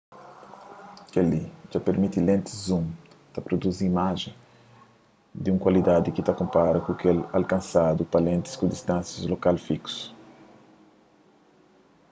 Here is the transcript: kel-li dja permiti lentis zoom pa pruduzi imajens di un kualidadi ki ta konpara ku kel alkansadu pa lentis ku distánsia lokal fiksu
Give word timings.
kel-li 1.13 1.39
dja 1.69 1.79
permiti 1.87 2.19
lentis 2.27 2.55
zoom 2.67 2.85
pa 3.33 3.39
pruduzi 3.45 3.83
imajens 3.91 4.35
di 5.41 5.47
un 5.53 5.61
kualidadi 5.63 6.09
ki 6.15 6.21
ta 6.25 6.33
konpara 6.39 6.77
ku 6.85 6.91
kel 7.01 7.19
alkansadu 7.37 8.01
pa 8.11 8.19
lentis 8.27 8.57
ku 8.59 8.65
distánsia 8.73 9.29
lokal 9.33 9.57
fiksu 9.67 10.01